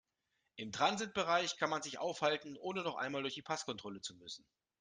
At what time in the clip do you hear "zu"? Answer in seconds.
4.01-4.15